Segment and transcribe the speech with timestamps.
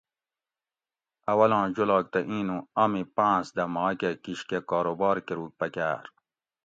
[1.31, 6.05] اولاں جولاگ تہ اِینوں امی پاۤنس دہ ماکہ کِشکہ کاروبار کۤروگ پکاۤر